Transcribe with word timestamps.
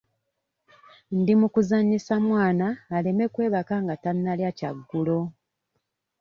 Ndi 1.19 1.33
mu 1.39 1.47
kuzannyisa 1.53 2.15
mwana 2.27 2.67
aleme 2.95 3.25
kwebaka 3.33 3.73
nga 3.83 3.95
tannalya 4.03 4.49
kyaggulo. 4.57 5.19